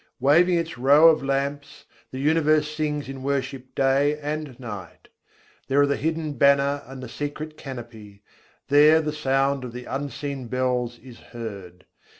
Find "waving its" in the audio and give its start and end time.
0.19-0.79